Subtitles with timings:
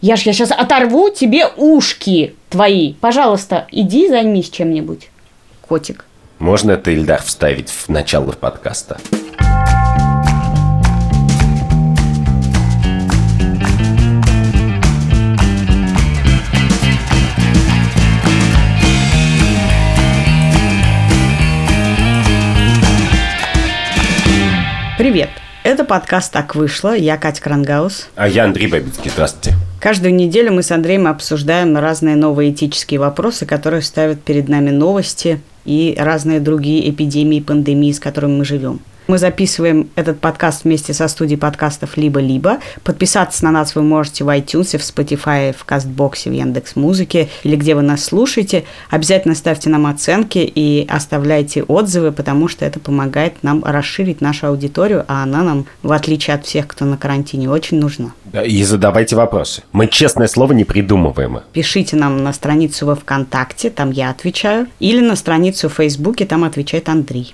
[0.00, 2.94] Я ж я сейчас оторву тебе ушки твои.
[3.00, 5.10] Пожалуйста, иди займись чем-нибудь,
[5.60, 6.04] котик.
[6.38, 8.98] Можно это, Ильдар, вставить в начало подкаста?
[24.96, 25.30] Привет.
[25.64, 26.94] Это подкаст «Так вышло».
[26.94, 28.08] Я Катя Крангаус.
[28.14, 29.10] А я Андрей Бабицкий.
[29.10, 29.56] Здравствуйте.
[29.80, 35.40] Каждую неделю мы с Андреем обсуждаем разные новые этические вопросы, которые ставят перед нами новости
[35.64, 38.80] и разные другие эпидемии, пандемии, с которыми мы живем.
[39.08, 42.58] Мы записываем этот подкаст вместе со студией подкастов «Либо-либо».
[42.84, 47.56] Подписаться на нас вы можете в iTunes, в Spotify, в Кастбоксе, в Яндекс Музыке или
[47.56, 48.64] где вы нас слушаете.
[48.90, 55.06] Обязательно ставьте нам оценки и оставляйте отзывы, потому что это помогает нам расширить нашу аудиторию,
[55.08, 58.12] а она нам, в отличие от всех, кто на карантине, очень нужна.
[58.44, 59.62] И задавайте вопросы.
[59.72, 61.40] Мы, честное слово, не придумываем.
[61.54, 66.44] Пишите нам на страницу во ВКонтакте, там я отвечаю, или на страницу в Фейсбуке, там
[66.44, 67.32] отвечает Андрей.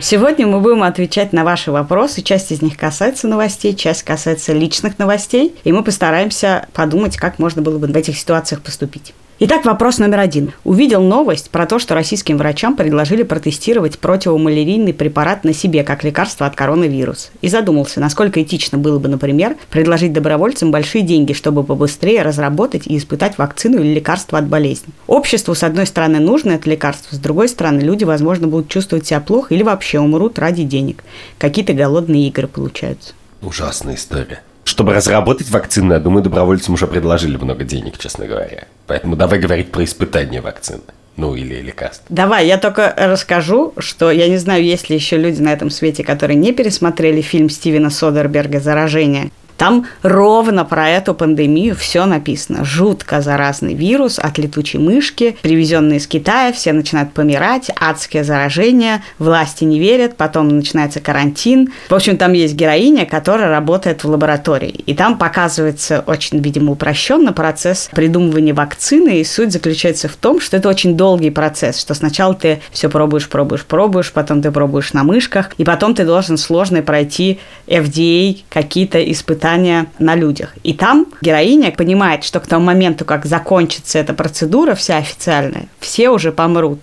[0.00, 2.22] Сегодня мы будем отвечать на ваши вопросы.
[2.22, 5.56] Часть из них касается новостей, часть касается личных новостей.
[5.64, 9.12] И мы постараемся подумать, как можно было бы в этих ситуациях поступить.
[9.40, 10.52] Итак, вопрос номер один.
[10.64, 16.44] Увидел новость про то, что российским врачам предложили протестировать противомалярийный препарат на себе как лекарство
[16.44, 17.28] от коронавируса.
[17.40, 22.96] И задумался, насколько этично было бы, например, предложить добровольцам большие деньги, чтобы побыстрее разработать и
[22.98, 24.92] испытать вакцину или лекарство от болезни.
[25.06, 29.20] Обществу, с одной стороны, нужно это лекарство, с другой стороны, люди, возможно, будут чувствовать себя
[29.20, 31.04] плохо или вообще умрут ради денег.
[31.38, 33.14] Какие-то голодные игры получаются.
[33.40, 34.42] Ужасная история.
[34.68, 38.64] Чтобы разработать вакцину, я думаю, добровольцам уже предложили много денег, честно говоря.
[38.86, 40.82] Поэтому давай говорить про испытание вакцины.
[41.16, 42.04] Ну, или лекарств.
[42.10, 46.04] Давай, я только расскажу, что я не знаю, есть ли еще люди на этом свете,
[46.04, 49.30] которые не пересмотрели фильм Стивена Содерберга «Заражение».
[49.58, 52.64] Там ровно про эту пандемию все написано.
[52.64, 59.64] Жутко заразный вирус от летучей мышки, привезенный из Китая, все начинают помирать, адские заражения, власти
[59.64, 61.72] не верят, потом начинается карантин.
[61.90, 64.84] В общем, там есть героиня, которая работает в лаборатории.
[64.86, 69.20] И там показывается очень, видимо, упрощенно процесс придумывания вакцины.
[69.20, 73.28] И суть заключается в том, что это очень долгий процесс, что сначала ты все пробуешь,
[73.28, 79.02] пробуешь, пробуешь, потом ты пробуешь на мышках, и потом ты должен сложно пройти FDA какие-то
[79.10, 80.50] испытания испытания на людях.
[80.62, 86.10] И там героиня понимает, что к тому моменту, как закончится эта процедура вся официальная, все
[86.10, 86.80] уже помрут.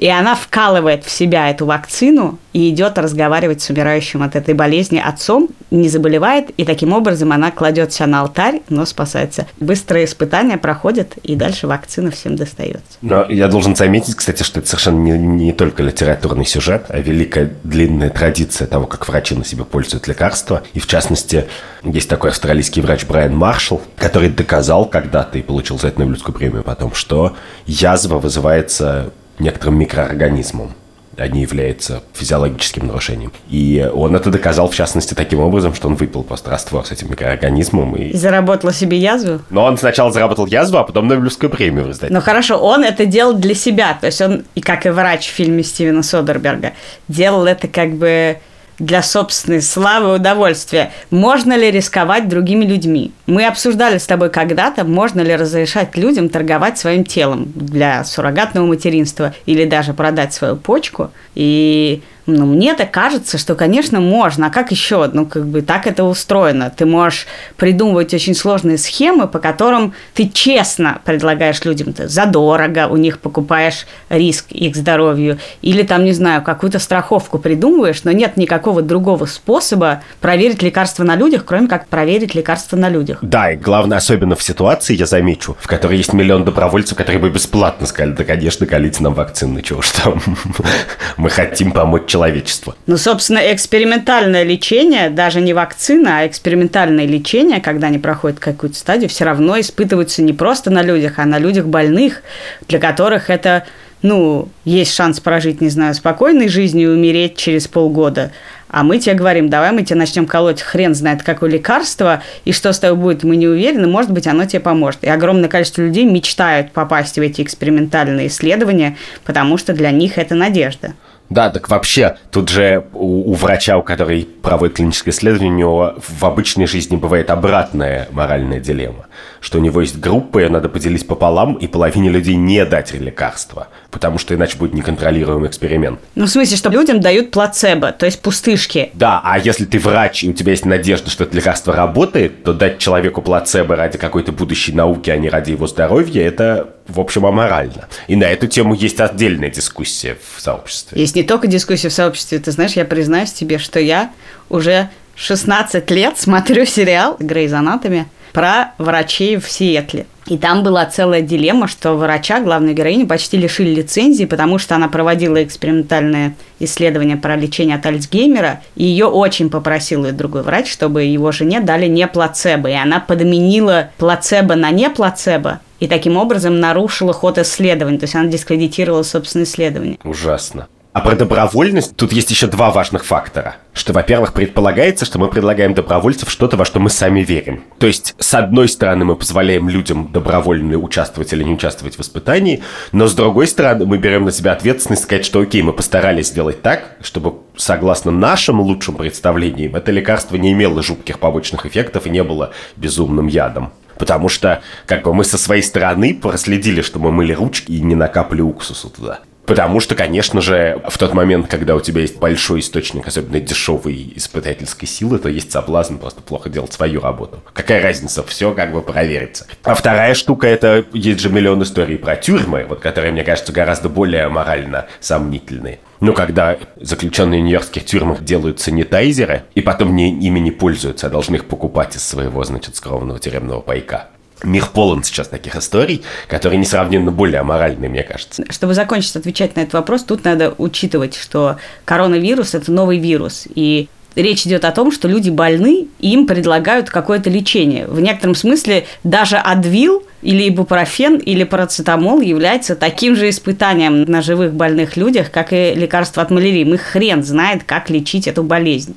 [0.00, 4.98] И она вкалывает в себя эту вакцину и идет разговаривать с умирающим от этой болезни
[4.98, 9.46] отцом, не заболевает, и таким образом она кладет себя на алтарь, но спасается.
[9.60, 12.80] Быстрые испытания проходят, и дальше вакцина всем достается.
[13.02, 17.52] Но я должен заметить, кстати, что это совершенно не, не только литературный сюжет, а великая
[17.62, 20.62] длинная традиция того, как врачи на себе пользуют лекарства.
[20.72, 21.44] И в частности,
[21.82, 26.62] есть такой австралийский врач Брайан Маршалл, который доказал когда-то и получил за это Нобелевскую премию
[26.62, 30.72] потом, что язва вызывается некоторым микроорганизмом
[31.20, 33.32] а не является физиологическим нарушением.
[33.50, 37.10] И он это доказал, в частности, таким образом, что он выпил просто раствор с этим
[37.10, 37.94] микроорганизмом.
[37.96, 39.40] И, и заработал себе язву?
[39.50, 43.34] Но он сначала заработал язву, а потом Нобелевскую премию в Ну хорошо, он это делал
[43.34, 43.98] для себя.
[44.00, 46.72] То есть он, и как и врач в фильме Стивена Содерберга,
[47.08, 48.38] делал это как бы
[48.80, 50.90] для собственной славы и удовольствия.
[51.10, 53.12] Можно ли рисковать другими людьми?
[53.26, 59.34] Мы обсуждали с тобой когда-то, можно ли разрешать людям торговать своим телом для суррогатного материнства
[59.46, 61.10] или даже продать свою почку.
[61.34, 62.02] И
[62.34, 64.46] ну, мне так кажется, что, конечно, можно.
[64.46, 65.08] А как еще?
[65.12, 66.72] Ну, как бы так это устроено.
[66.74, 67.26] Ты можешь
[67.56, 73.86] придумывать очень сложные схемы, по которым ты честно предлагаешь людям ты задорого, у них покупаешь
[74.08, 80.02] риск их здоровью, или там, не знаю, какую-то страховку придумываешь, но нет никакого другого способа
[80.20, 83.18] проверить лекарства на людях, кроме как проверить лекарства на людях.
[83.22, 87.30] Да, и главное, особенно в ситуации, я замечу, в которой есть миллион добровольцев, которые бы
[87.30, 90.20] бесплатно сказали, да, конечно, колите нам вакцины, чего ж там.
[91.16, 92.74] Мы хотим помочь человечеству.
[92.86, 99.08] Ну, собственно, экспериментальное лечение, даже не вакцина, а экспериментальное лечение, когда они проходят какую-то стадию,
[99.08, 102.22] все равно испытываются не просто на людях, а на людях больных,
[102.68, 103.64] для которых это
[104.02, 108.32] ну, есть шанс прожить, не знаю, спокойной жизнью и умереть через полгода.
[108.68, 112.72] А мы тебе говорим, давай мы тебе начнем колоть хрен знает какое лекарство, и что
[112.72, 115.04] с тобой будет, мы не уверены, может быть, оно тебе поможет.
[115.04, 120.34] И огромное количество людей мечтают попасть в эти экспериментальные исследования, потому что для них это
[120.34, 120.94] надежда.
[121.30, 125.94] Да, так вообще, тут же у, у врача, у который проводит клиническое исследование, у него
[125.96, 129.06] в обычной жизни бывает обратная моральная дилемма,
[129.40, 133.68] что у него есть группа, ее надо поделить пополам, и половине людей не дать лекарства,
[133.92, 136.00] потому что иначе будет неконтролируемый эксперимент.
[136.16, 138.90] Ну, в смысле, что людям дают плацебо, то есть пустышки.
[138.94, 142.52] Да, а если ты врач, и у тебя есть надежда, что это лекарство работает, то
[142.52, 147.26] дать человеку плацебо ради какой-то будущей науки, а не ради его здоровья, это в общем,
[147.26, 147.88] аморально.
[148.08, 151.00] И на эту тему есть отдельная дискуссия в сообществе.
[151.00, 152.38] Есть не только дискуссия в сообществе.
[152.38, 154.10] Ты знаешь, я признаюсь тебе, что я
[154.48, 160.06] уже 16 лет смотрю сериал «Грейз Анатоми» про врачей в Сиэтле.
[160.26, 164.88] И там была целая дилемма, что врача, главной героини, почти лишили лицензии, потому что она
[164.88, 171.02] проводила экспериментальное исследование про лечение от Альцгеймера, и ее очень попросил и другой врач, чтобы
[171.02, 176.60] его жене дали не плацебо, и она подменила плацебо на не плацебо, и таким образом
[176.60, 179.98] нарушила ход исследований, то есть она дискредитировала собственное исследование.
[180.04, 180.68] Ужасно.
[180.92, 183.56] А про добровольность тут есть еще два важных фактора.
[183.72, 187.62] Что, во-первых, предполагается, что мы предлагаем добровольцев что-то, во что мы сами верим.
[187.78, 192.64] То есть, с одной стороны, мы позволяем людям добровольно участвовать или не участвовать в воспитании,
[192.90, 196.60] но с другой стороны, мы берем на себя ответственность сказать, что окей, мы постарались сделать
[196.60, 202.24] так, чтобы, согласно нашим лучшим представлениям, это лекарство не имело жутких побочных эффектов и не
[202.24, 203.70] было безумным ядом.
[204.00, 207.94] Потому что, как бы, мы со своей стороны проследили, что мы мыли ручки и не
[207.94, 209.20] накапали уксусу туда.
[209.50, 214.12] Потому что, конечно же, в тот момент, когда у тебя есть большой источник, особенно дешевой
[214.14, 217.40] испытательской силы, то есть соблазн просто плохо делать свою работу.
[217.52, 218.22] Какая разница?
[218.22, 219.48] Все как бы проверится.
[219.64, 223.88] А вторая штука, это есть же миллион историй про тюрьмы, вот которые, мне кажется, гораздо
[223.88, 225.80] более морально сомнительные.
[225.98, 231.10] Ну, когда заключенные в нью-йоркских тюрьмах делают санитайзеры, и потом не, ими не пользуются, а
[231.10, 234.10] должны их покупать из своего, значит, скромного тюремного пайка.
[234.42, 238.44] Мир полон сейчас таких историй, которые несравненно более аморальные, мне кажется.
[238.48, 243.88] Чтобы закончить отвечать на этот вопрос, тут надо учитывать, что коронавирус– это новый вирус, и
[244.14, 247.86] речь идет о том, что люди больны, и им предлагают какое-то лечение.
[247.86, 254.52] В некотором смысле даже адвил или ибупрофен или парацетамол является таким же испытанием на живых
[254.52, 256.64] больных людях, как и лекарство от малярии.
[256.64, 258.96] Мы хрен знает, как лечить эту болезнь.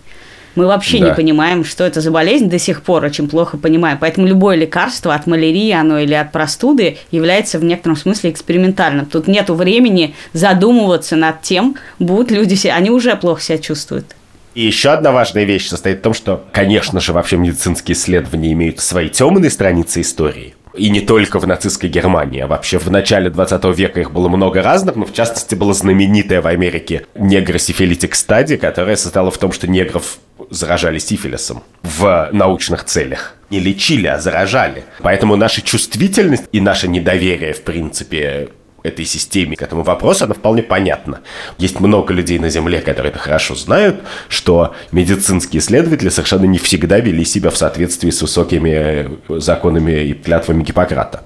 [0.56, 1.10] Мы вообще да.
[1.10, 3.98] не понимаем, что это за болезнь до сих пор, очень плохо понимаем.
[4.00, 9.06] Поэтому любое лекарство от малярии оно или от простуды является в некотором смысле экспериментальным.
[9.06, 12.76] Тут нет времени задумываться над тем, будут люди себя...
[12.76, 14.16] Они уже плохо себя чувствуют.
[14.54, 18.80] И еще одна важная вещь состоит в том, что, конечно же, вообще медицинские исследования имеют
[18.80, 20.54] свои темные страницы истории.
[20.74, 24.62] И не только в нацистской Германии, а вообще в начале 20 века их было много
[24.62, 29.68] разных, но в частности была знаменитая в Америке негросифилитик стадия, которая состояла в том, что
[29.68, 30.18] негров
[30.50, 33.36] заражали сифилисом в научных целях.
[33.50, 34.84] Не лечили, а заражали.
[35.00, 38.50] Поэтому наша чувствительность и наше недоверие, в принципе,
[38.84, 41.22] этой системе, к этому вопросу, она вполне понятна.
[41.58, 47.00] Есть много людей на Земле, которые это хорошо знают, что медицинские исследователи совершенно не всегда
[47.00, 51.24] вели себя в соответствии с высокими законами и клятвами Гиппократа.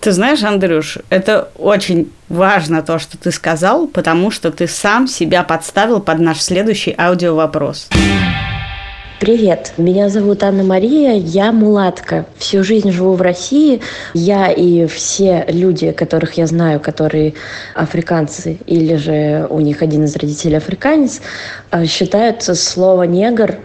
[0.00, 5.44] Ты знаешь, Андрюш, это очень важно то, что ты сказал, потому что ты сам себя
[5.44, 7.88] подставил под наш следующий аудиовопрос.
[7.90, 8.51] вопрос
[9.22, 12.26] Привет, меня зовут Анна Мария, я мулатка.
[12.38, 13.80] Всю жизнь живу в России.
[14.14, 17.34] Я и все люди, которых я знаю, которые
[17.76, 21.20] африканцы или же у них один из родителей африканец,
[21.70, 23.58] э, считают слово «негр»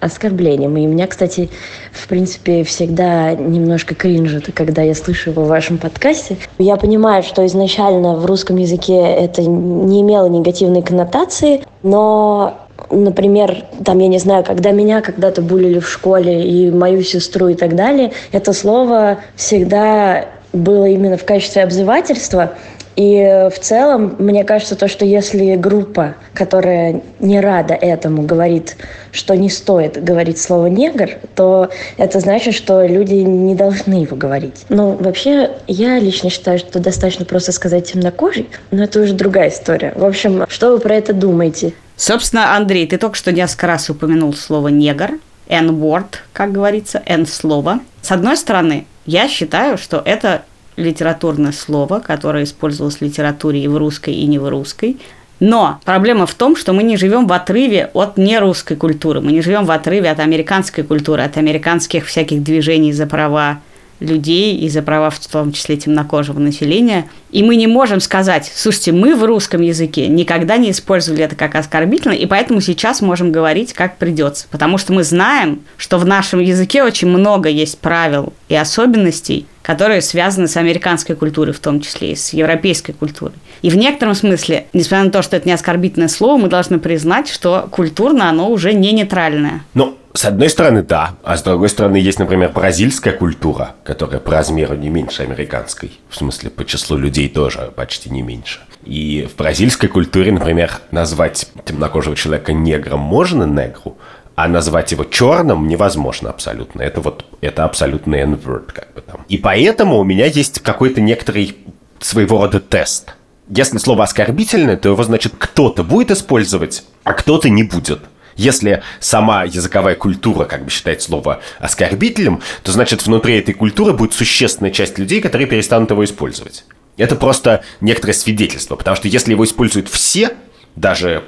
[0.00, 0.76] оскорблением.
[0.76, 1.48] И меня, кстати,
[1.92, 6.38] в принципе, всегда немножко кринжит, когда я слышу его в вашем подкасте.
[6.58, 13.98] Я понимаю, что изначально в русском языке это не имело негативной коннотации, но например, там,
[13.98, 18.12] я не знаю, когда меня когда-то булили в школе и мою сестру и так далее,
[18.32, 22.52] это слово всегда было именно в качестве обзывательства.
[22.98, 28.76] И в целом, мне кажется, то, что если группа, которая не рада этому, говорит,
[29.12, 34.64] что не стоит говорить слово «негр», то это значит, что люди не должны его говорить.
[34.68, 39.92] Ну, вообще, я лично считаю, что достаточно просто сказать темнокожий, но это уже другая история.
[39.94, 41.74] В общем, что вы про это думаете?
[41.94, 47.78] Собственно, Андрей, ты только что несколько раз упомянул слово «негр», N-word, как говорится, N-слово.
[48.02, 50.42] С одной стороны, я считаю, что это
[50.78, 54.96] литературное слово, которое использовалось в литературе и в русской, и не в русской.
[55.40, 59.40] Но проблема в том, что мы не живем в отрыве от нерусской культуры, мы не
[59.40, 63.60] живем в отрыве от американской культуры, от американских всяких движений за права
[64.00, 67.08] людей и за права, в том числе темнокожего населения.
[67.30, 71.54] И мы не можем сказать, слушайте, мы в русском языке никогда не использовали это как
[71.54, 74.46] оскорбительно, и поэтому сейчас можем говорить, как придется.
[74.50, 80.00] Потому что мы знаем, что в нашем языке очень много есть правил и особенностей, которые
[80.00, 83.34] связаны с американской культурой в том числе, и с европейской культурой.
[83.60, 87.28] И в некотором смысле, несмотря на то, что это не оскорбительное слово, мы должны признать,
[87.28, 89.62] что культурно оно уже не нейтральное.
[89.74, 91.16] Ну, с одной стороны, да.
[91.22, 95.92] А с другой стороны, есть, например, бразильская культура, которая по размеру не меньше американской.
[96.08, 98.60] В смысле, по числу людей тоже почти не меньше.
[98.86, 103.97] И в бразильской культуре, например, назвать темнокожего человека негром можно, негру,
[104.38, 106.80] а назвать его черным невозможно абсолютно.
[106.82, 109.24] Это вот, это абсолютный n-word, как бы там.
[109.28, 111.56] И поэтому у меня есть какой-то некоторый
[111.98, 113.16] своего рода тест.
[113.48, 117.98] Если слово оскорбительное, то его, значит, кто-то будет использовать, а кто-то не будет.
[118.36, 124.12] Если сама языковая культура как бы считает слово оскорбителем, то значит внутри этой культуры будет
[124.12, 126.64] существенная часть людей, которые перестанут его использовать.
[126.96, 130.36] Это просто некоторое свидетельство, потому что если его используют все,
[130.76, 131.24] даже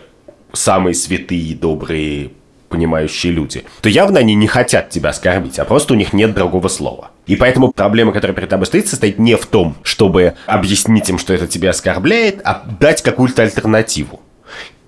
[0.53, 2.31] самые святые, добрые,
[2.71, 6.69] понимающие люди, то явно они не хотят тебя оскорбить, а просто у них нет другого
[6.69, 7.11] слова.
[7.27, 11.35] И поэтому проблема, которая перед тобой стоит, состоит не в том, чтобы объяснить им, что
[11.35, 14.21] это тебя оскорбляет, а дать какую-то альтернативу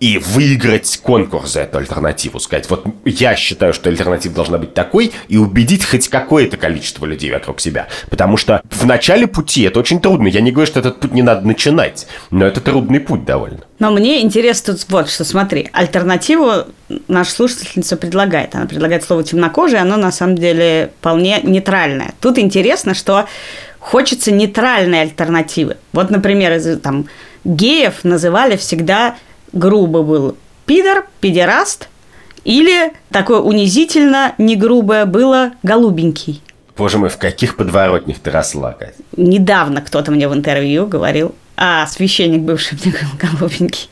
[0.03, 2.41] и выиграть конкурс за эту альтернативу.
[2.41, 7.31] Сказать, вот я считаю, что альтернатива должна быть такой, и убедить хоть какое-то количество людей
[7.31, 7.87] вокруг себя.
[8.11, 10.27] Потому что в начале пути это очень трудно.
[10.27, 13.61] Я не говорю, что этот путь не надо начинать, но это трудный путь довольно.
[13.79, 16.65] Но мне интересно тут вот что, смотри, альтернативу
[17.07, 18.57] наша слушательница предлагает.
[18.57, 22.13] Она предлагает слово темнокожий, оно на самом деле вполне нейтральное.
[22.21, 23.27] Тут интересно, что
[23.79, 25.77] хочется нейтральной альтернативы.
[25.93, 27.07] Вот, например, там
[27.45, 29.15] геев называли всегда
[29.53, 31.89] грубо был пидор, педераст,
[32.45, 36.43] или такое унизительно, не грубое было голубенький.
[36.77, 38.95] Боже мой, в каких подворотнях ты росла, Катя?
[39.17, 43.89] Недавно кто-то мне в интервью говорил, а священник бывший мне говорил голубенький.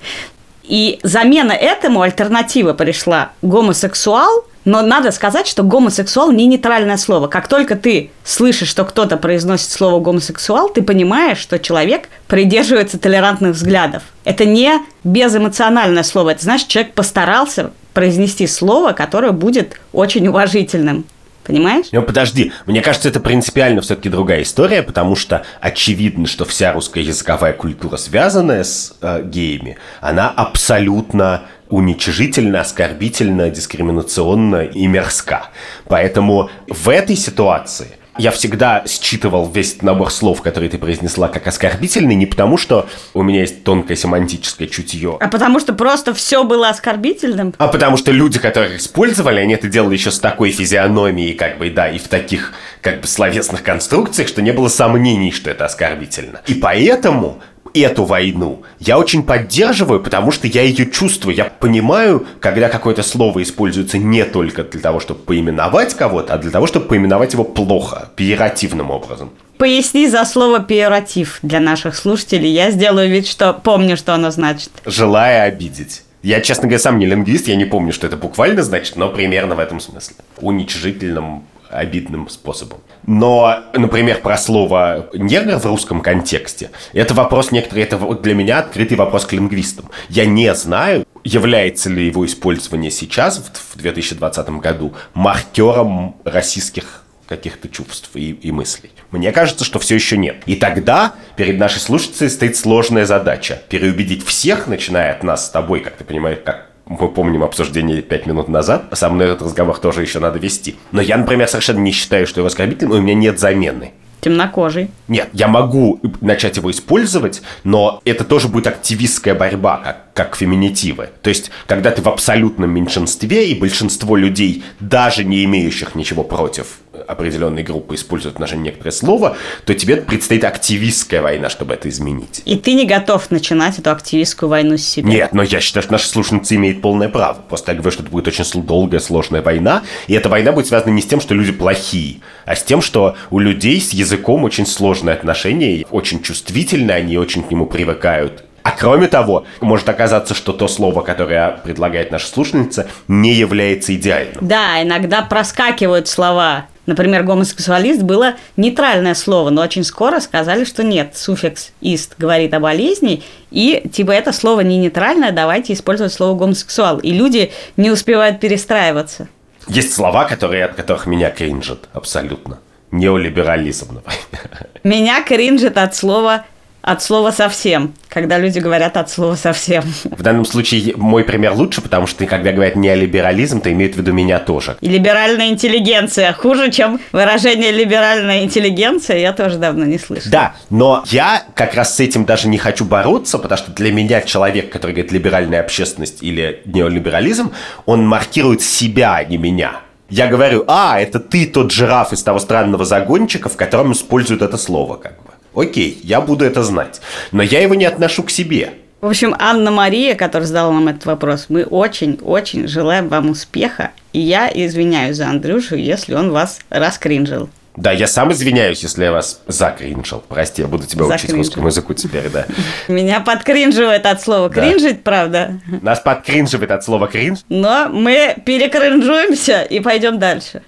[0.63, 7.29] И замена этому альтернатива пришла гомосексуал но надо сказать, что гомосексуал не нейтральное слово.
[7.29, 13.55] Как только ты слышишь, что кто-то произносит слово гомосексуал, ты понимаешь, что человек придерживается толерантных
[13.55, 14.03] взглядов.
[14.25, 14.73] Это не
[15.05, 16.31] безэмоциональное слово.
[16.31, 21.05] Это значит, человек постарался произнести слово, которое будет очень уважительным.
[21.43, 21.87] Понимаешь?
[21.91, 27.03] Ну, подожди, мне кажется, это принципиально все-таки другая история, потому что очевидно, что вся русская
[27.03, 35.49] языковая культура, связанная с э, геями, она абсолютно уничижительно, оскорбительно, дискриминационно и мерзка.
[35.89, 42.15] Поэтому в этой ситуации я всегда считывал весь набор слов, которые ты произнесла, как оскорбительный,
[42.15, 45.17] не потому, что у меня есть тонкое семантическое чутье.
[45.21, 47.55] А потому что просто все было оскорбительным?
[47.57, 51.71] А потому что люди, которые использовали, они это делали еще с такой физиономией, как бы,
[51.71, 56.43] да, и в таких, как бы, словесных конструкциях, что не было сомнений, что это оскорбительно.
[56.47, 57.41] И поэтому
[57.75, 61.37] эту войну я очень поддерживаю, потому что я ее чувствую.
[61.37, 66.51] Я понимаю, когда какое-то слово используется не только для того, чтобы поименовать кого-то, а для
[66.51, 69.31] того, чтобы поименовать его плохо, пиеративным образом.
[69.59, 72.51] Поясни за слово пиератив для наших слушателей.
[72.51, 74.71] Я сделаю вид, что помню, что оно значит.
[74.87, 76.03] Желая обидеть.
[76.23, 79.55] Я, честно говоря, сам не лингвист, я не помню, что это буквально значит, но примерно
[79.55, 80.17] в этом смысле.
[80.39, 82.79] Уничижительным обидным способом.
[83.07, 88.97] Но, например, про слово «негр» в русском контексте, это вопрос некоторый, это для меня открытый
[88.97, 89.87] вопрос к лингвистам.
[90.09, 98.11] Я не знаю, является ли его использование сейчас, в 2020 году, маркером российских каких-то чувств
[98.15, 98.91] и, и мыслей.
[99.13, 100.43] Мне кажется, что все еще нет.
[100.47, 105.79] И тогда перед нашей слушательницей стоит сложная задача переубедить всех, начиная от нас с тобой,
[105.79, 108.87] как ты понимаешь, как мы помним обсуждение пять минут назад.
[108.93, 110.77] Со мной этот разговор тоже еще надо вести.
[110.91, 113.93] Но я, например, совершенно не считаю, что его оскорбительным, у меня нет замены.
[114.21, 114.91] Темнокожий.
[115.09, 121.09] Нет, я могу начать его использовать, но это тоже будет активистская борьба, как, как феминитивы.
[121.23, 126.81] То есть, когда ты в абсолютном меньшинстве, и большинство людей, даже не имеющих ничего против
[127.07, 132.43] определенной группы используют наше некоторое слово, то тебе предстоит активистская война, чтобы это изменить.
[132.45, 135.09] И ты не готов начинать эту активистскую войну с себя.
[135.09, 137.39] Нет, но я считаю, что наша слушательница имеет полное право.
[137.49, 140.91] Просто я говорю, что это будет очень долгая, сложная война, и эта война будет связана
[140.91, 144.67] не с тем, что люди плохие, а с тем, что у людей с языком очень
[144.67, 150.53] сложные отношения, очень чувствительны, они очень к нему привыкают, а кроме того, может оказаться, что
[150.53, 154.39] то слово, которое предлагает наша слушательница, не является идеальным.
[154.41, 156.67] Да, иногда проскакивают слова.
[156.87, 162.59] Например, гомосексуалист было нейтральное слово, но очень скоро сказали, что нет, суффикс «ист» говорит о
[162.59, 166.99] болезни, и типа это слово не нейтральное, давайте использовать слово гомосексуал.
[166.99, 169.29] И люди не успевают перестраиваться.
[169.69, 172.59] Есть слова, которые, от которых меня кринжат абсолютно.
[172.91, 174.67] Неолиберализм, например.
[174.83, 176.45] Меня кринжит от слова
[176.83, 179.85] от слова совсем, когда люди говорят от слова совсем.
[180.05, 184.13] В данном случае мой пример лучше, потому что когда говорят неолиберализм, то имеют в виду
[184.13, 184.77] меня тоже.
[184.81, 186.33] И либеральная интеллигенция.
[186.33, 190.31] Хуже, чем выражение либеральная интеллигенция, я тоже давно не слышал.
[190.31, 194.21] Да, но я как раз с этим даже не хочу бороться, потому что для меня
[194.23, 197.53] человек, который говорит либеральная общественность или неолиберализм,
[197.87, 199.81] он маркирует себя, а не меня.
[200.11, 204.57] Я говорю, а, это ты тот жираф из того странного загончика, в котором используют это
[204.57, 205.30] слово, как бы.
[205.55, 207.01] Окей, я буду это знать.
[207.33, 208.75] Но я его не отношу к себе.
[209.01, 213.93] В общем, Анна-Мария, которая задала нам этот вопрос, мы очень-очень желаем вам успеха.
[214.13, 217.49] И я извиняюсь за Андрюшу, если он вас раскринжил.
[217.77, 220.23] Да, я сам извиняюсь, если я вас закринжил.
[220.29, 222.45] Прости, я буду тебя учить русскому языку теперь, да.
[222.89, 225.61] Меня подкринживает от слова кринжить, правда.
[225.81, 227.39] Нас подкринживает от слова кринж.
[227.49, 230.63] Но мы перекринжуемся и пойдем дальше.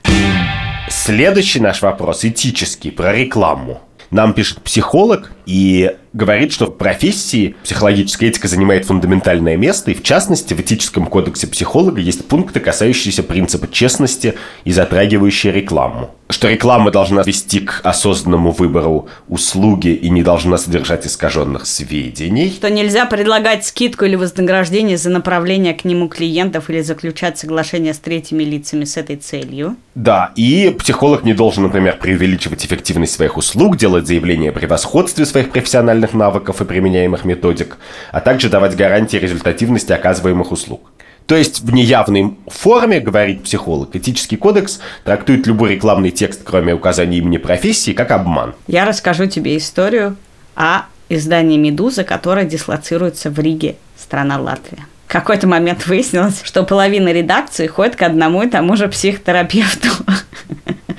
[0.88, 3.82] Следующий наш вопрос этический, про рекламу.
[4.12, 10.02] Нам пишет психолог и говорит, что в профессии психологическая этика занимает фундаментальное место, и в
[10.02, 16.10] частности в этическом кодексе психолога есть пункты, касающиеся принципа честности и затрагивающие рекламу.
[16.28, 22.50] Что реклама должна вести к осознанному выбору услуги и не должна содержать искаженных сведений.
[22.50, 27.98] Что нельзя предлагать скидку или вознаграждение за направление к нему клиентов или заключать соглашение с
[27.98, 29.76] третьими лицами с этой целью.
[29.94, 35.50] Да, и психолог не должен, например, преувеличивать эффективность своих услуг, делать заявления о превосходстве своих
[35.50, 37.78] профессиональных навыков и применяемых методик,
[38.10, 40.90] а также давать гарантии результативности оказываемых услуг.
[41.26, 47.18] То есть в неявной форме, говорит психолог, этический кодекс трактует любой рекламный текст, кроме указания
[47.18, 48.54] имени профессии, как обман.
[48.66, 50.16] Я расскажу тебе историю
[50.56, 54.86] о издании «Медуза», которое дислоцируется в Риге, страна Латвия.
[55.06, 59.88] Какой-то момент выяснилось, что половина редакции ходит к одному и тому же психотерапевту.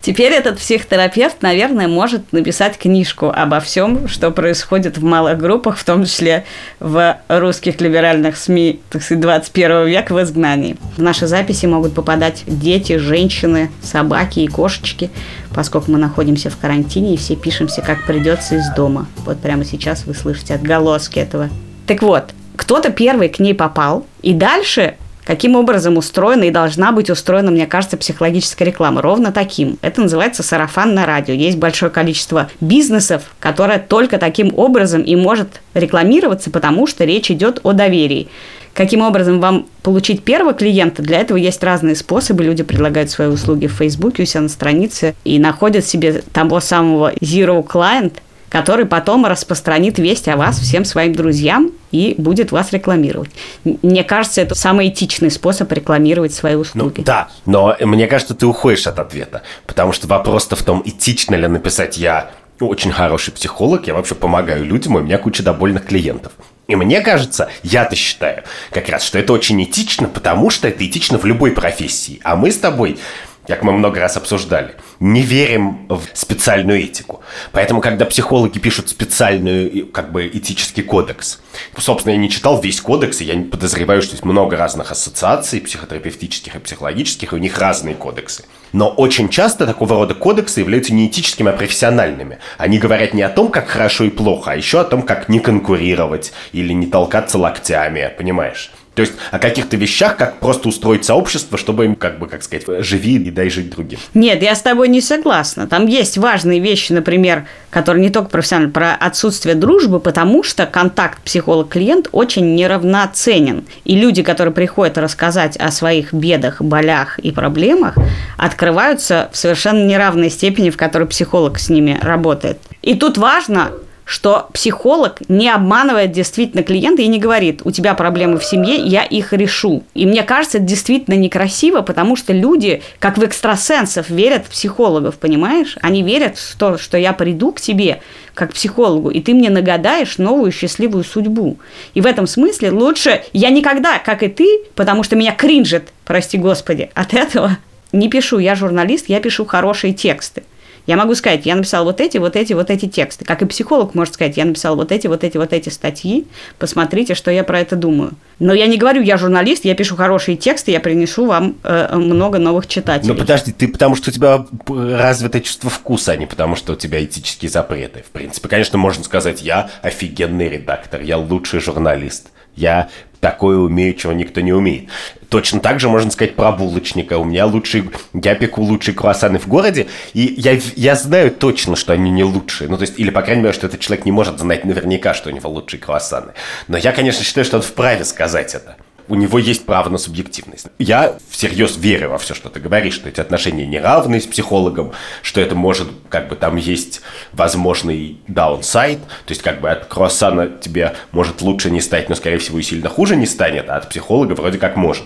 [0.03, 5.85] Теперь этот психотерапевт, наверное, может написать книжку обо всем, что происходит в малых группах, в
[5.85, 6.43] том числе
[6.81, 10.75] в русских либеральных СМИ, так сказать, 21 века в изгнании.
[10.97, 15.09] В наши записи могут попадать дети, женщины, собаки и кошечки,
[15.55, 19.07] поскольку мы находимся в карантине и все пишемся, как придется из дома.
[19.19, 21.49] Вот прямо сейчас вы слышите отголоски этого.
[21.87, 27.09] Так вот, кто-то первый к ней попал, и дальше каким образом устроена и должна быть
[27.09, 29.01] устроена, мне кажется, психологическая реклама.
[29.01, 29.77] Ровно таким.
[29.81, 31.33] Это называется сарафан на радио.
[31.33, 37.59] Есть большое количество бизнесов, которое только таким образом и может рекламироваться, потому что речь идет
[37.63, 38.27] о доверии.
[38.73, 41.03] Каким образом вам получить первого клиента?
[41.03, 42.43] Для этого есть разные способы.
[42.43, 47.13] Люди предлагают свои услуги в Фейсбуке у себя на странице и находят себе того самого
[47.21, 48.13] Zero Client–
[48.53, 53.31] который потом распространит весть о вас всем своим друзьям и будет вас рекламировать.
[53.63, 56.99] Мне кажется, это самый этичный способ рекламировать свои услуги.
[56.99, 61.33] Ну, да, но мне кажется, ты уходишь от ответа, потому что вопрос-то в том, этично
[61.33, 66.33] ли написать я очень хороший психолог, я вообще помогаю людям, у меня куча довольных клиентов.
[66.67, 71.17] И мне кажется, я-то считаю, как раз, что это очень этично, потому что это этично
[71.17, 72.21] в любой профессии.
[72.23, 72.99] А мы с тобой
[73.47, 77.21] как мы много раз обсуждали, не верим в специальную этику.
[77.51, 81.41] Поэтому, когда психологи пишут специальную, как бы, этический кодекс,
[81.77, 86.55] собственно, я не читал весь кодекс, и я подозреваю, что есть много разных ассоциаций психотерапевтических
[86.55, 88.45] и психологических, и у них разные кодексы.
[88.71, 92.39] Но очень часто такого рода кодексы являются не этическими, а профессиональными.
[92.57, 95.39] Они говорят не о том, как хорошо и плохо, а еще о том, как не
[95.39, 98.71] конкурировать или не толкаться локтями, понимаешь?
[98.95, 102.65] То есть о каких-то вещах, как просто устроить сообщество, чтобы им, как бы, как сказать,
[102.85, 103.99] живи и дай жить другим.
[104.13, 105.67] Нет, я с тобой не согласна.
[105.67, 111.21] Там есть важные вещи, например, которые не только профессионально, про отсутствие дружбы, потому что контакт
[111.23, 113.65] психолог-клиент очень неравноценен.
[113.83, 117.95] И люди, которые приходят рассказать о своих бедах, болях и проблемах,
[118.37, 122.59] открываются в совершенно неравной степени, в которой психолог с ними работает.
[122.83, 123.71] И тут важно
[124.05, 129.03] что психолог не обманывает действительно клиента и не говорит, у тебя проблемы в семье, я
[129.03, 129.83] их решу.
[129.93, 135.15] И мне кажется, это действительно некрасиво, потому что люди, как в экстрасенсов, верят в психологов,
[135.15, 135.77] понимаешь?
[135.81, 138.01] Они верят в то, что я приду к тебе
[138.33, 141.57] как психологу, и ты мне нагадаешь новую счастливую судьбу.
[141.93, 146.37] И в этом смысле лучше я никогда, как и ты, потому что меня кринжит, прости
[146.37, 147.57] господи, от этого
[147.91, 150.43] не пишу, я журналист, я пишу хорошие тексты.
[150.85, 153.23] Я могу сказать, я написал вот эти, вот эти, вот эти тексты.
[153.23, 156.27] Как и психолог может сказать, я написал вот эти, вот эти, вот эти статьи,
[156.59, 158.13] посмотрите, что я про это думаю.
[158.39, 162.39] Но я не говорю, я журналист, я пишу хорошие тексты, я принесу вам э, много
[162.39, 163.13] новых читателей.
[163.13, 166.75] Ну подожди, ты потому что у тебя развито чувство вкуса, а не потому что у
[166.75, 168.03] тебя этические запреты.
[168.05, 172.29] В принципе, конечно, можно сказать, я офигенный редактор, я лучший журналист.
[172.55, 172.89] Я
[173.23, 174.89] такое умею, чего никто не умеет.
[175.29, 177.17] Точно так же можно сказать про булочника.
[177.17, 181.93] У меня лучший, я пеку лучшие круассаны в городе, и я, я знаю точно, что
[181.93, 182.69] они не лучшие.
[182.69, 185.29] Ну, то есть, или, по крайней мере, что этот человек не может знать наверняка, что
[185.29, 186.33] у него лучшие круассаны.
[186.67, 188.75] Но я, конечно, считаю, что он вправе сказать это
[189.07, 190.67] у него есть право на субъективность.
[190.79, 195.41] Я всерьез верю во все, что ты говоришь, что эти отношения неравны с психологом, что
[195.41, 200.95] это может, как бы там есть возможный даунсайд, то есть как бы от круассана тебе
[201.11, 204.33] может лучше не стать, но скорее всего и сильно хуже не станет, а от психолога
[204.33, 205.03] вроде как может.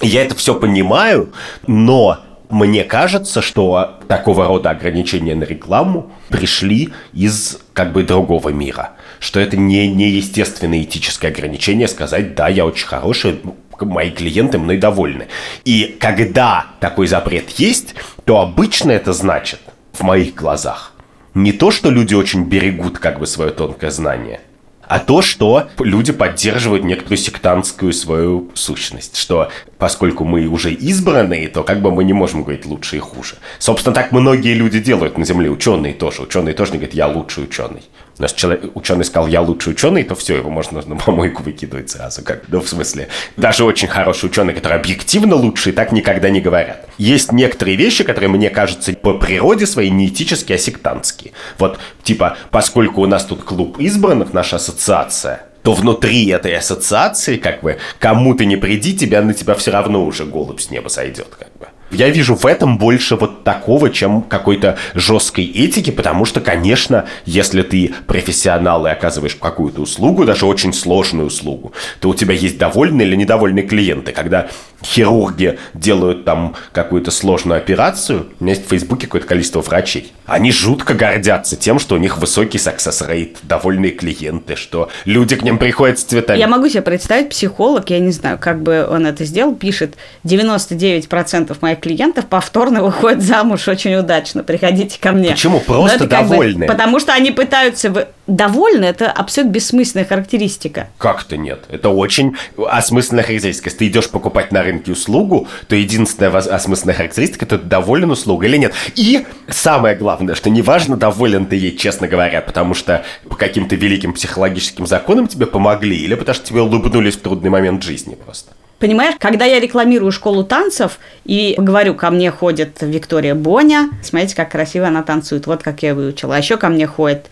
[0.00, 1.32] Я это все понимаю,
[1.66, 8.92] но мне кажется, что такого рода ограничения на рекламу пришли из как бы другого мира.
[9.20, 13.40] Что это не, не естественное этическое ограничение сказать, да, я очень хороший,
[13.80, 15.28] мои клиенты мной довольны.
[15.64, 19.60] И когда такой запрет есть, то обычно это значит,
[19.92, 20.92] в моих глазах,
[21.34, 24.40] не то, что люди очень берегут как бы свое тонкое знание,
[24.88, 31.62] а то, что люди поддерживают некоторую сектантскую свою сущность, что поскольку мы уже избранные, то
[31.62, 33.36] как бы мы не можем говорить лучше и хуже.
[33.58, 36.22] Собственно, так многие люди делают на Земле, ученые тоже.
[36.22, 37.82] Ученые тоже не говорят, я лучший ученый.
[38.18, 42.22] Если человек, ученый сказал, я лучший ученый, то все, его можно на помойку выкидывать сразу.
[42.22, 46.88] Как, ну, в смысле, даже очень хороший ученый, который объективно лучший, так никогда не говорят.
[46.98, 51.32] Есть некоторые вещи, которые, мне кажется, по природе своей не этические, а сектантские.
[51.58, 57.62] Вот, типа, поскольку у нас тут клуб избранных, наша ассоциация, то внутри этой ассоциации, как
[57.62, 61.28] бы, кому ты не приди, тебя на тебя все равно уже голубь с неба сойдет,
[61.38, 61.66] как бы.
[61.90, 67.62] Я вижу в этом больше вот такого, чем какой-то жесткой этики, потому что, конечно, если
[67.62, 73.08] ты профессионал и оказываешь какую-то услугу, даже очень сложную услугу, то у тебя есть довольные
[73.08, 74.12] или недовольные клиенты.
[74.12, 74.48] Когда
[74.84, 80.12] хирурги делают там какую-то сложную операцию, у меня есть в Фейсбуке какое-то количество врачей.
[80.26, 85.42] Они жутко гордятся тем, что у них высокий success rate, довольные клиенты, что люди к
[85.42, 86.38] ним приходят с цветами.
[86.38, 91.56] Я могу себе представить, психолог, я не знаю, как бы он это сделал, пишет, 99%
[91.60, 95.30] моих клиентов повторно выходят замуж очень удачно, приходите ко мне.
[95.30, 95.60] Почему?
[95.60, 96.66] Просто довольны.
[96.66, 98.08] Бы, потому что они пытаются...
[98.28, 100.90] Довольны– это абсолютно бессмысленная характеристика.
[100.98, 101.64] Как-то нет.
[101.70, 103.68] Это очень осмысленная характеристика.
[103.70, 108.58] Если ты идешь покупать на рынке услугу, то единственная осмысленная характеристика– это доволен услугой или
[108.58, 108.74] нет.
[108.96, 114.12] И самое главное, что неважно, доволен ты ей, честно говоря, потому что по каким-то великим
[114.12, 118.52] психологическим законам тебе помогли, или потому что тебе улыбнулись в трудный момент жизни просто.
[118.78, 124.52] Понимаешь, когда я рекламирую школу танцев и говорю, ко мне ходит Виктория Боня, смотрите, как
[124.52, 126.36] красиво она танцует, вот как я выучила.
[126.36, 127.26] А еще ко мне ходит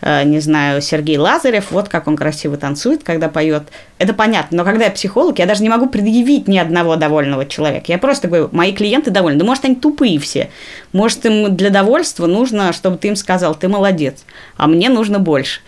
[0.00, 3.64] не знаю, Сергей Лазарев, вот как он красиво танцует, когда поет.
[3.98, 4.58] Это понятно.
[4.58, 7.86] Но когда я психолог, я даже не могу предъявить ни одного довольного человека.
[7.88, 9.40] Я просто говорю, мои клиенты довольны.
[9.40, 10.50] Да может, они тупые все.
[10.92, 14.24] Может, им для довольства нужно, чтобы ты им сказал, ты молодец,
[14.56, 15.60] а мне нужно больше.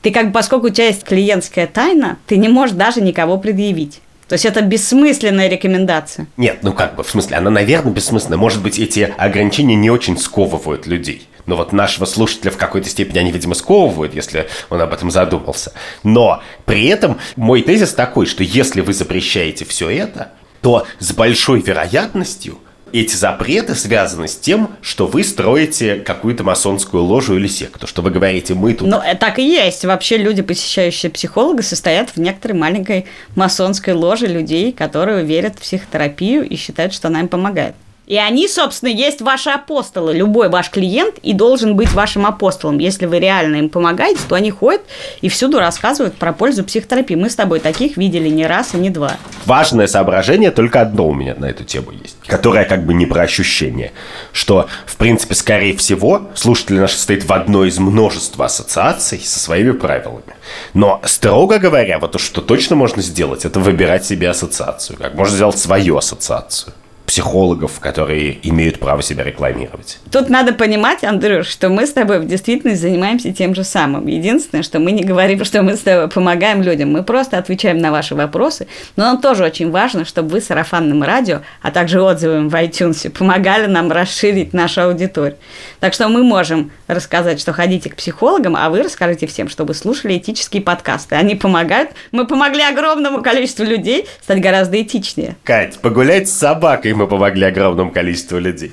[0.00, 4.00] Ты как бы, поскольку у тебя есть клиентская тайна, ты не можешь даже никого предъявить.
[4.28, 6.26] То есть это бессмысленная рекомендация.
[6.36, 8.38] Нет, ну как бы, в смысле, она, наверное, бессмысленная.
[8.38, 11.28] Может быть, эти ограничения не очень сковывают людей.
[11.46, 15.72] Но вот нашего слушателя в какой-то степени они, видимо, сковывают, если он об этом задумался.
[16.02, 21.60] Но при этом мой тезис такой, что если вы запрещаете все это, то с большой
[21.60, 22.58] вероятностью–
[22.92, 28.10] эти запреты связаны с тем, что вы строите какую-то масонскую ложу или секту, что вы
[28.10, 28.88] говорите, мы тут...
[28.88, 29.84] Ну, э, так и есть.
[29.84, 36.46] Вообще люди, посещающие психолога, состоят в некоторой маленькой масонской ложе людей, которые верят в психотерапию
[36.46, 37.74] и считают, что она им помогает.
[38.06, 40.12] И они, собственно, есть ваши апостолы.
[40.12, 42.78] Любой ваш клиент и должен быть вашим апостолом.
[42.78, 44.82] Если вы реально им помогаете, то они ходят
[45.20, 47.14] и всюду рассказывают про пользу психотерапии.
[47.14, 49.16] Мы с тобой таких видели не раз и не два.
[49.46, 53.22] Важное соображение только одно у меня на эту тему есть, которое как бы не про
[53.22, 53.92] ощущение,
[54.32, 59.70] что, в принципе, скорее всего, слушатель наш состоит в одной из множества ассоциаций со своими
[59.70, 60.34] правилами.
[60.74, 64.98] Но, строго говоря, вот то, что точно можно сделать, это выбирать себе ассоциацию.
[64.98, 66.74] Как можно сделать свою ассоциацию
[67.12, 69.98] психологов, которые имеют право себя рекламировать.
[70.10, 74.06] Тут надо понимать, Андрюш, что мы с тобой в действительности занимаемся тем же самым.
[74.06, 77.90] Единственное, что мы не говорим, что мы с тобой помогаем людям, мы просто отвечаем на
[77.90, 78.66] ваши вопросы.
[78.96, 83.66] Но нам тоже очень важно, чтобы вы сарафанным радио, а также отзывами в iTunes помогали
[83.66, 85.36] нам расширить нашу аудиторию.
[85.80, 90.16] Так что мы можем рассказать, что ходите к психологам, а вы расскажите всем, чтобы слушали
[90.16, 91.16] этические подкасты.
[91.16, 91.90] Они помогают.
[92.10, 95.36] Мы помогли огромному количеству людей стать гораздо этичнее.
[95.44, 98.72] Кать, погулять с собакой мы помогли огромному количеству людей.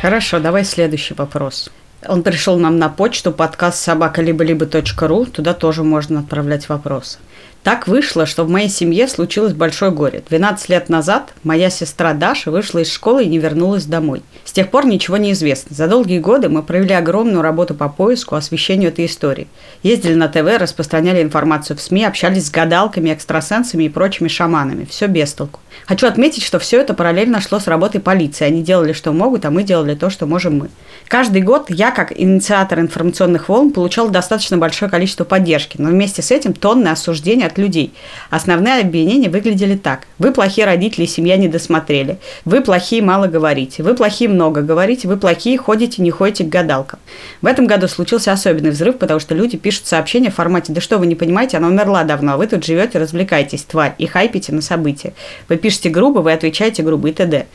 [0.00, 1.70] Хорошо, давай следующий вопрос.
[2.08, 7.18] Он пришел нам на почту, подкаст собакалибо-либо.ру, туда тоже можно отправлять вопросы.
[7.62, 10.22] Так вышло, что в моей семье случилось большое горе.
[10.26, 14.22] 12 лет назад моя сестра Даша вышла из школы и не вернулась домой.
[14.46, 15.76] С тех пор ничего не известно.
[15.76, 19.46] За долгие годы мы провели огромную работу по поиску, освещению этой истории.
[19.82, 24.86] Ездили на ТВ, распространяли информацию в СМИ, общались с гадалками, экстрасенсами и прочими шаманами.
[24.86, 25.60] Все без толку.
[25.90, 28.44] Хочу отметить, что все это параллельно шло с работой полиции.
[28.44, 30.68] Они делали, что могут, а мы делали то, что можем мы.
[31.08, 36.30] Каждый год я, как инициатор информационных волн, получал достаточно большое количество поддержки, но вместе с
[36.30, 37.92] этим тонны осуждения от людей.
[38.30, 40.06] Основные обвинения выглядели так.
[40.20, 42.18] Вы плохие родители, семья не досмотрели.
[42.44, 43.82] Вы плохие, мало говорите.
[43.82, 45.08] Вы плохие, много говорите.
[45.08, 47.00] Вы плохие, ходите, не ходите к гадалкам.
[47.42, 50.98] В этом году случился особенный взрыв, потому что люди пишут сообщения в формате «Да что
[50.98, 54.62] вы не понимаете, она умерла давно, а вы тут живете, развлекаетесь, тварь, и хайпите на
[54.62, 55.14] события».
[55.48, 57.46] Вы пишете грубо, вы отвечаете грубо и т.д.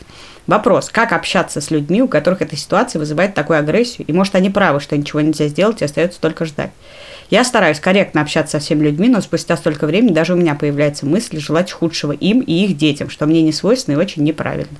[0.47, 4.49] Вопрос, как общаться с людьми, у которых эта ситуация вызывает такую агрессию, и может они
[4.49, 6.71] правы, что ничего нельзя сделать и остается только ждать.
[7.31, 11.07] Я стараюсь корректно общаться со всеми людьми, но спустя столько времени даже у меня появляется
[11.07, 14.77] мысль желать худшего им и их детям, что мне не свойственно и очень неправильно.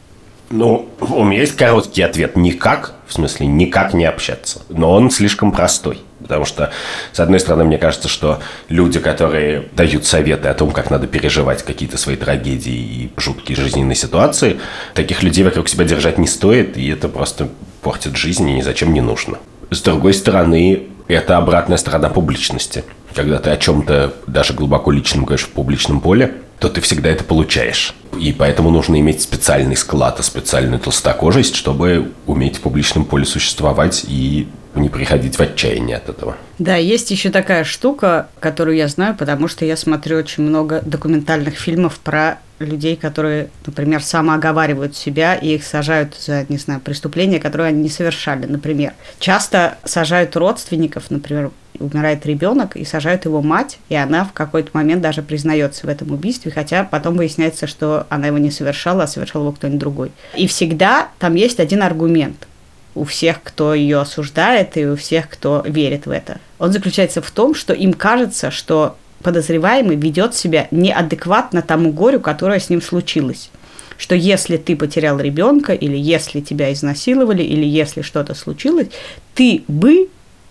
[0.52, 5.52] Ну, у меня есть короткий ответ «никак», в смысле «никак не общаться», но он слишком
[5.52, 6.02] простой.
[6.26, 6.72] Потому что,
[7.14, 11.62] с одной стороны, мне кажется, что люди, которые дают советы о том, как надо переживать
[11.62, 14.60] какие-то свои трагедии и жуткие жизненные ситуации,
[14.96, 17.48] таких людей вокруг себя держать не стоит, и это просто
[17.84, 19.38] портит жизнь и ни зачем не нужно.
[19.70, 22.84] С другой стороны, это обратная сторона публичности.
[23.14, 27.24] Когда ты о чем-то даже глубоко личном говоришь в публичном поле, то ты всегда это
[27.24, 27.94] получаешь.
[28.20, 34.06] И поэтому нужно иметь специальный склад, и специальную толстокожесть, чтобы уметь в публичном поле существовать
[34.08, 36.36] и не приходить в отчаяние от этого.
[36.60, 41.56] Да, есть еще такая штука, которую я знаю, потому что я смотрю очень много документальных
[41.56, 47.70] фильмов про людей, которые, например, самооговаривают себя и их сажают за, не знаю, преступления, которые
[47.70, 48.94] они не совершали, например.
[49.20, 55.02] Часто сажают родственников, например, умирает ребенок, и сажают его мать, и она в какой-то момент
[55.02, 59.42] даже признается в этом убийстве, хотя потом выясняется, что она его не совершала, а совершал
[59.42, 60.12] его кто-нибудь другой.
[60.36, 62.48] И всегда там есть один аргумент
[62.96, 66.40] у всех, кто ее осуждает, и у всех, кто верит в это.
[66.58, 72.60] Он заключается в том, что им кажется, что подозреваемый ведет себя неадекватно тому горю, которое
[72.60, 73.50] с ним случилось.
[73.98, 78.88] Что если ты потерял ребенка, или если тебя изнасиловали, или если что-то случилось,
[79.34, 80.10] ты бы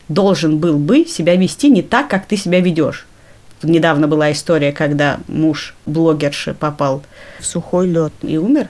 [0.08, 3.06] должен был бы себя вести не так, как ты себя ведешь.
[3.62, 7.02] Недавно была история, когда муж блогерши попал
[7.40, 8.68] в сухой лед и умер,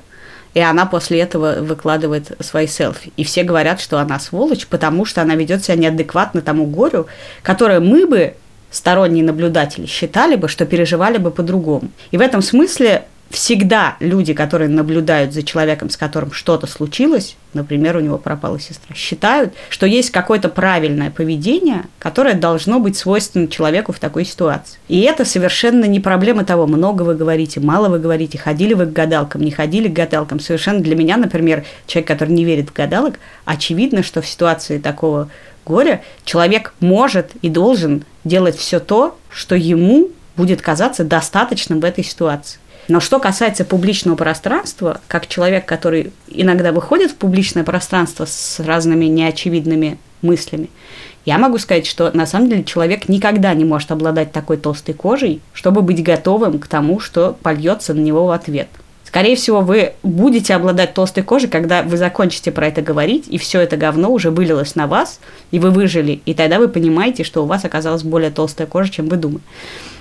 [0.55, 3.13] и она после этого выкладывает свои селфи.
[3.17, 7.07] И все говорят, что она сволочь, потому что она ведет себя неадекватно тому горю,
[7.43, 8.35] которое мы бы
[8.71, 11.91] сторонние наблюдатели считали бы, что переживали бы по-другому.
[12.11, 17.97] И в этом смысле всегда люди, которые наблюдают за человеком, с которым что-то случилось, например,
[17.97, 23.93] у него пропала сестра, считают, что есть какое-то правильное поведение, которое должно быть свойственно человеку
[23.93, 24.79] в такой ситуации.
[24.89, 28.93] И это совершенно не проблема того, много вы говорите, мало вы говорите, ходили вы к
[28.93, 30.41] гадалкам, не ходили к гадалкам.
[30.41, 35.29] Совершенно для меня, например, человек, который не верит в гадалок, очевидно, что в ситуации такого
[35.65, 42.05] горя человек может и должен делать все то, что ему будет казаться достаточным в этой
[42.05, 42.59] ситуации.
[42.89, 49.07] Но что касается публичного пространства, как человек, который иногда выходит в публичное пространство с разными
[49.07, 50.69] неочевидными мыслями,
[51.25, 55.41] я могу сказать, что на самом деле человек никогда не может обладать такой толстой кожей,
[55.55, 58.69] чтобы быть готовым к тому, что польется на него в ответ–
[59.15, 63.61] Скорее всего, вы будете обладать толстой кожей, когда вы закончите про это говорить, и все
[63.61, 65.21] это говно уже вылилось на вас,
[65.53, 66.21] и вы выжили.
[66.27, 69.43] И тогда вы понимаете, что у вас оказалась более толстая кожа, чем вы думали.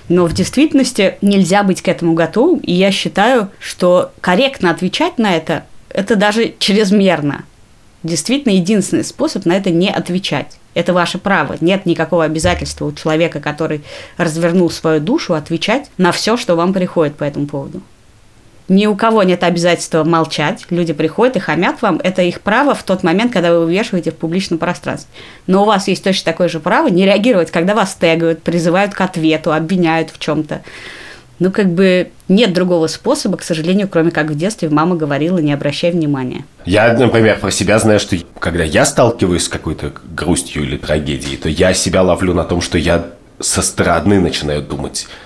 [0.08, 5.36] Но в действительности нельзя быть к этому готовым, и я считаю, что корректно отвечать на
[5.36, 7.44] это– это даже чрезмерно.
[8.02, 10.58] Действительно, единственный способ на это не отвечать.
[10.74, 11.56] Это ваше право.
[11.60, 13.84] Нет никакого обязательства у человека, который
[14.16, 17.80] развернул свою душу, отвечать на все, что вам приходит по этому поводу.
[18.68, 20.64] Ни у кого нет обязательства молчать.
[20.70, 22.00] Люди приходят и хамят вам.
[22.02, 25.10] Это их право в тот момент, когда вы вывешиваете в публичном пространстве.
[25.46, 29.00] Но у вас есть точно такое же право не реагировать, когда вас тегают, призывают к
[29.02, 30.62] ответу, обвиняют в чем-то.
[31.40, 35.52] Ну, как бы нет другого способа, к сожалению, кроме как в детстве мама говорила, не
[35.52, 36.46] обращай внимания.
[36.64, 41.50] Я, например, про себя знаю, что когда я сталкиваюсь с какой-то грустью или трагедией, то
[41.50, 43.08] я себя ловлю на том, что я
[43.40, 45.06] со стороны начинаю думать–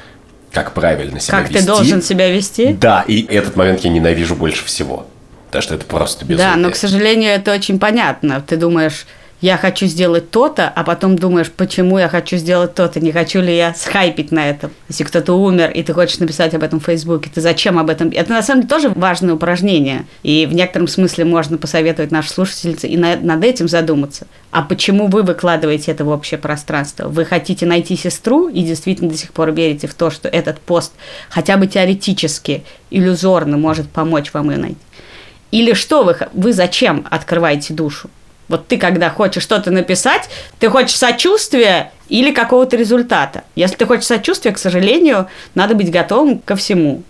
[0.53, 1.55] как правильно себя как вести.
[1.55, 2.73] Как ты должен себя вести?
[2.73, 5.07] Да, и этот момент я ненавижу больше всего.
[5.47, 6.53] Потому что это просто безумие.
[6.53, 8.43] Да, но, к сожалению, это очень понятно.
[8.47, 9.07] Ты думаешь,
[9.41, 13.57] я хочу сделать то-то, а потом думаешь, почему я хочу сделать то-то, не хочу ли
[13.57, 14.73] я схайпить на этом.
[14.89, 18.09] Если кто-то умер, и ты хочешь написать об этом в Фейсбуке, ты зачем об этом?
[18.09, 20.07] Это на самом деле тоже важное упражнение.
[20.25, 24.27] И в некотором смысле можно посоветовать нашей слушательнице и над этим задуматься.
[24.51, 27.09] А почему вы выкладываете это в общее пространство?
[27.09, 30.93] Вы хотите найти сестру и действительно до сих пор верите в то, что этот пост
[31.29, 34.79] хотя бы теоретически, иллюзорно может помочь вам ее найти?
[35.51, 38.11] Или что вы, вы зачем открываете душу?
[38.49, 43.45] Вот ты, когда хочешь что-то написать, ты хочешь сочувствия или какого-то результата.
[43.55, 47.03] Если ты хочешь сочувствия, к сожалению, надо быть готовым ко всему.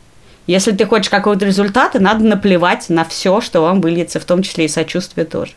[0.49, 4.65] Если ты хочешь какого-то результата, надо наплевать на все, что вам выльется, в том числе
[4.65, 5.53] и сочувствие тоже.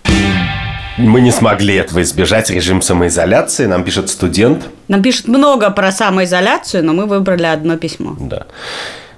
[0.98, 3.66] Мы не смогли этого избежать, режим самоизоляции.
[3.66, 4.66] Нам пишет студент.
[4.90, 8.18] Нам пишет много про самоизоляцию, но мы выбрали одно письмо.
[8.20, 8.46] Да.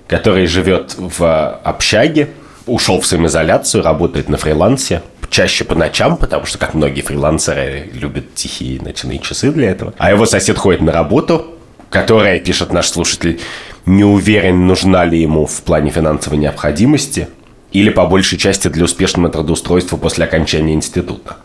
[0.08, 2.30] Который живет в общаге,
[2.68, 5.02] ушел в самоизоляцию, работает на фрилансе,
[5.34, 9.94] чаще по ночам, потому что, как многие фрилансеры, любят тихие ночные часы для этого.
[9.98, 11.56] А его сосед ходит на работу,
[11.90, 13.42] которая, пишет наш слушатель,
[13.86, 17.28] не уверен, нужна ли ему в плане финансовой необходимости
[17.72, 21.38] или по большей части для успешного трудоустройства после окончания института.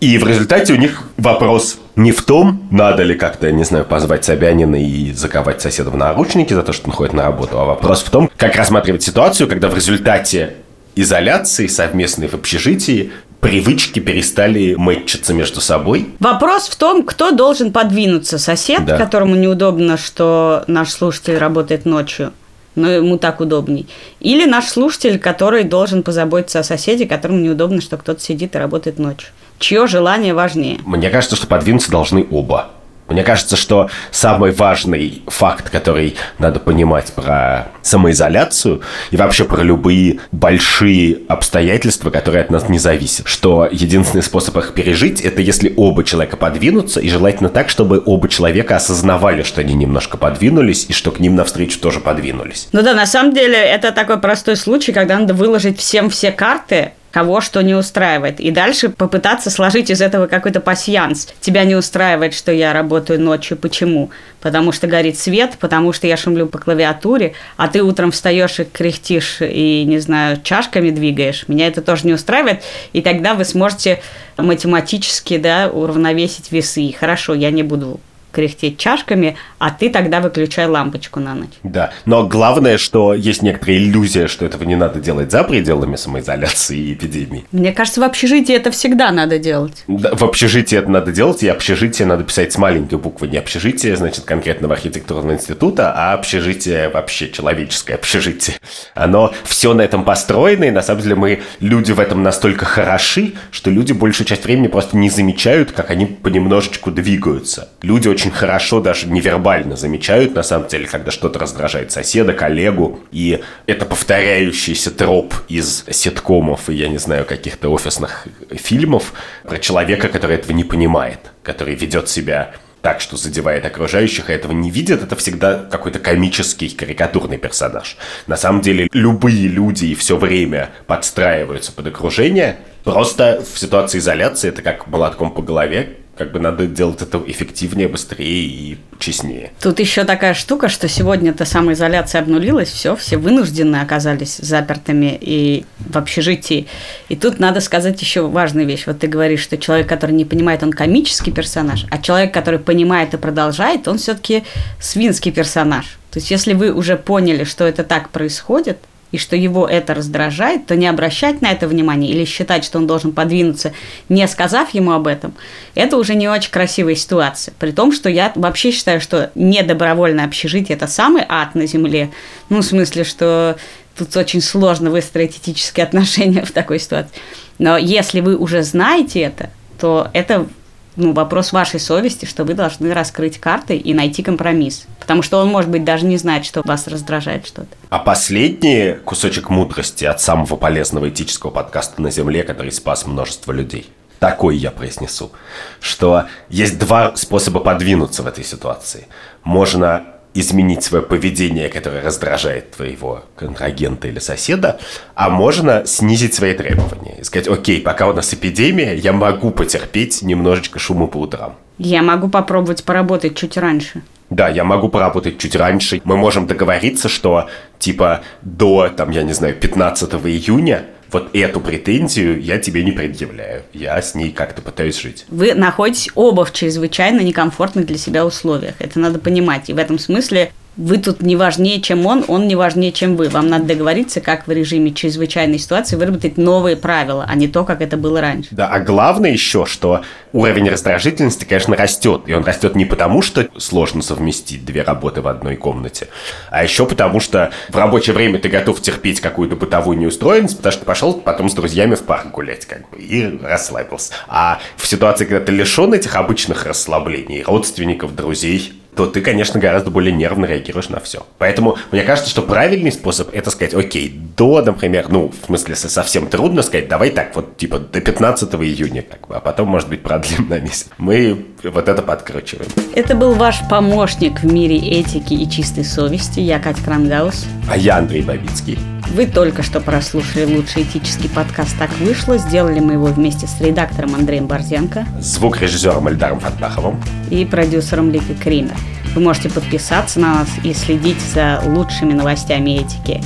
[0.00, 4.24] И в результате у них вопрос не в том, надо ли как-то, не знаю, позвать
[4.24, 8.02] Собянина и заковать соседа в наручники за то, что он ходит на работу, а вопрос
[8.02, 10.56] в том, как рассматривать ситуацию, когда в результате
[10.96, 16.08] изоляции совместной в общежитии привычки перестали мэтчиться между собой.
[16.20, 18.38] Вопрос в том, кто должен подвинуться.
[18.38, 18.96] Сосед, да.
[18.96, 22.32] которому неудобно, что наш слушатель работает ночью,
[22.74, 23.86] но ему так удобней.
[24.20, 28.98] Или наш слушатель, который должен позаботиться о соседе, которому неудобно, что кто-то сидит и работает
[28.98, 29.28] ночью.
[29.58, 30.78] Чье желание важнее?
[30.84, 32.70] Мне кажется, что подвинуться должны оба.
[33.08, 40.18] Мне кажется, что самый важный факт, который надо понимать про самоизоляцию и вообще про любые
[40.32, 46.02] большие обстоятельства, которые от нас не зависят, что единственный способ их пережить– это если оба
[46.02, 51.12] человека подвинутся, и желательно так, чтобы оба человека осознавали, что они немножко подвинулись, и что
[51.12, 52.68] к ним навстречу тоже подвинулись.
[52.72, 56.92] Ну да, на самом деле это такой простой случай, когда надо выложить всем все карты,
[57.16, 58.40] кого что не устраивает.
[58.40, 61.28] И дальше попытаться сложить из этого какой-то пасьянс.
[61.40, 63.56] Тебя не устраивает, что я работаю ночью.
[63.56, 64.10] Почему?
[64.42, 68.64] Потому что горит свет, потому что я шумлю по клавиатуре, а ты утром встаешь и
[68.64, 71.48] кряхтишь и, не знаю, чашками двигаешь.
[71.48, 72.62] Меня это тоже не устраивает.
[72.92, 74.02] И тогда вы сможете
[74.36, 76.94] математически да, уравновесить весы.
[77.00, 77.98] Хорошо, я не буду
[78.36, 81.54] кряхтеть чашками, а ты тогда выключай лампочку на ночь.
[81.62, 86.76] Да, но главное, что есть некоторая иллюзия, что этого не надо делать за пределами самоизоляции
[86.76, 87.46] и эпидемии.
[87.50, 89.84] Мне кажется, в общежитии это всегда надо делать.
[89.88, 93.28] Да, в общежитии это надо делать, и общежитие надо писать с маленькой буквы.
[93.28, 98.58] Не общежитие, значит, конкретного архитектурного института, а общежитие вообще, человеческое общежитие.
[98.94, 103.32] Оно все на этом построено, и на самом деле мы, люди в этом настолько хороши,
[103.50, 107.70] что люди большую часть времени просто не замечают, как они понемножечку двигаются.
[107.80, 112.98] Люди очень очень хорошо даже невербально замечают, на самом деле, когда что-то раздражает соседа, коллегу.
[113.12, 119.12] И это повторяющийся троп из ситкомов и, я не знаю, каких-то офисных фильмов
[119.44, 124.52] про человека, который этого не понимает, который ведет себя так, что задевает окружающих, и этого
[124.52, 127.96] не видят, это всегда какой-то комический, карикатурный персонаж.
[128.26, 132.56] На самом деле, любые люди и все время подстраиваются под окружение.
[132.82, 137.88] Просто в ситуации изоляции это как молотком по голове, как бы надо делать это эффективнее,
[137.88, 139.52] быстрее и честнее.
[139.60, 145.96] Тут еще такая штука, что сегодня-то самоизоляция обнулилась, все, все вынуждены оказались запертыми и в
[145.96, 146.66] общежитии.
[147.08, 148.84] И тут надо сказать еще важную вещь.
[148.86, 153.12] Вот ты говоришь, что человек, который не понимает, он комический персонаж, а человек, который понимает
[153.12, 154.44] и продолжает, он все-таки
[154.80, 155.98] свинский персонаж.
[156.10, 158.78] То есть, если вы уже поняли, что это так происходит,
[159.12, 162.86] и что его это раздражает, то не обращать на это внимание или считать, что он
[162.86, 163.72] должен подвинуться,
[164.08, 165.34] не сказав ему об этом,
[165.74, 167.54] это уже не очень красивая ситуация.
[167.58, 172.10] При том, что я вообще считаю, что недобровольное общежитие– это самый ад на земле.
[172.48, 173.56] Ну, в смысле, что
[173.96, 177.12] тут очень сложно выстроить этические отношения в такой ситуации.
[177.58, 180.46] Но если вы уже знаете это, то это
[180.96, 184.86] ну, вопрос вашей совести, что вы должны раскрыть карты и найти компромисс.
[184.98, 187.68] Потому что он, может быть, даже не знает, что вас раздражает что-то.
[187.90, 193.90] А последний кусочек мудрости от самого полезного этического подкаста на Земле, который спас множество людей.
[194.18, 195.30] Такой я произнесу,
[195.78, 199.06] что есть два способа подвинуться в этой ситуации.
[199.44, 204.78] Можно изменить свое поведение, которое раздражает твоего контрагента или соседа,
[205.14, 210.22] а можно снизить свои требования и сказать, окей, пока у нас эпидемия, я могу потерпеть
[210.22, 211.56] немножечко шума по утрам.
[211.78, 214.02] Я могу попробовать поработать чуть раньше.
[214.28, 216.00] Да, я могу поработать чуть раньше.
[216.04, 222.42] Мы можем договориться, что типа до, там, я не знаю, 15 июня вот эту претензию
[222.42, 223.62] я тебе не предъявляю.
[223.72, 225.24] Я с ней как-то пытаюсь жить.
[225.28, 228.74] Вы находитесь оба в чрезвычайно некомфортных для себя условиях.
[228.80, 229.70] Это надо понимать.
[229.70, 233.28] И в этом смысле вы тут не важнее, чем он, он не важнее, чем вы.
[233.28, 237.80] Вам надо договориться, как в режиме чрезвычайной ситуации выработать новые правила, а не то, как
[237.80, 238.48] это было раньше.
[238.52, 242.22] Да, а главное еще, что уровень раздражительности, конечно, растет.
[242.26, 246.08] И он растет не потому, что сложно совместить две работы в одной комнате,
[246.50, 250.84] а еще потому, что в рабочее время ты готов терпеть какую-то бытовую неустроенность, потому что
[250.84, 254.12] пошел потом с друзьями в парк гулять как бы, и расслабился.
[254.28, 259.90] А в ситуации, когда ты лишен этих обычных расслаблений, родственников, друзей, то ты, конечно, гораздо
[259.90, 261.26] более нервно реагируешь на все.
[261.36, 266.28] Поэтому мне кажется, что правильный способ это сказать, окей, до, например, ну, в смысле, совсем
[266.28, 270.02] трудно сказать, давай так, вот, типа, до 15 июня, как бы, а потом, может быть,
[270.02, 270.88] продлим на месяц.
[270.96, 272.70] Мы вот это подкручиваем.
[272.94, 276.40] Это был ваш помощник в мире этики и чистой совести.
[276.40, 277.44] Я Катя Крангаус.
[277.68, 278.78] А я Андрей Бабицкий.
[279.14, 282.36] Вы только что прослушали лучший этический подкаст «Так вышло».
[282.38, 285.06] Сделали мы его вместе с редактором Андреем Борзенко.
[285.20, 287.00] Звукорежиссером Эльдаром Фатбаховым.
[287.30, 288.74] И продюсером Ликой Кример.
[289.14, 293.22] Вы можете подписаться на нас и следить за лучшими новостями этики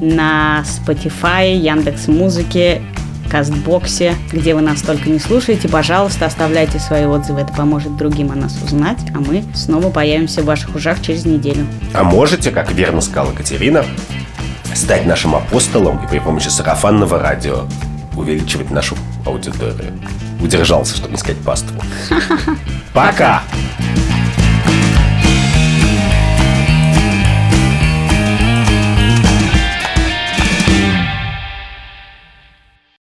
[0.00, 2.80] на Spotify, Яндекс Музыке,
[3.30, 5.68] Кастбоксе, где вы нас только не слушаете.
[5.68, 10.44] Пожалуйста, оставляйте свои отзывы, это поможет другим о нас узнать, а мы снова появимся в
[10.44, 11.66] ваших ушах через неделю.
[11.92, 13.84] А можете, как верно сказала Катерина,
[14.76, 17.66] стать нашим апостолом и при помощи сарафанного радио
[18.14, 19.98] увеличивать нашу аудиторию.
[20.40, 21.80] Удержался, чтобы не сказать паству.
[22.92, 23.42] Пока!